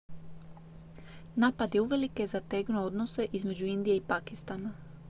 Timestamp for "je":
1.75-1.81